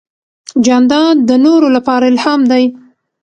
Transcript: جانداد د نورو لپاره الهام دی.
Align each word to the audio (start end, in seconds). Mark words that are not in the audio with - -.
جانداد 0.65 1.17
د 1.29 1.31
نورو 1.45 1.67
لپاره 1.75 2.05
الهام 2.11 2.41
دی. 2.51 2.63